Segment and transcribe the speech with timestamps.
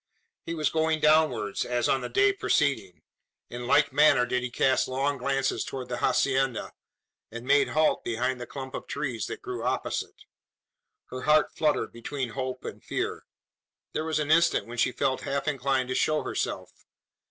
[0.47, 3.03] He was going downwards, as on the day preceding.
[3.51, 6.73] In like manner did he cast long glances towards the hacienda,
[7.31, 10.23] and made halt behind the clump of trees that grew opposite.
[11.11, 13.27] Her heart fluttered between hope and fear.
[13.93, 16.71] There was an instant when she felt half inclined to show herself.